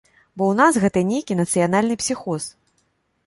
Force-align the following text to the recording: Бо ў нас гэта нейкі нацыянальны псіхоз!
Бо 0.37 0.43
ў 0.45 0.53
нас 0.61 0.79
гэта 0.85 1.03
нейкі 1.11 1.37
нацыянальны 1.41 1.97
псіхоз! 2.05 2.43